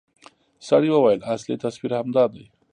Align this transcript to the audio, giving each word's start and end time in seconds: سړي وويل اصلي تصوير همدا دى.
سړي 0.67 0.89
وويل 0.91 1.19
اصلي 1.33 1.55
تصوير 1.63 1.91
همدا 1.99 2.25
دى. 2.33 2.45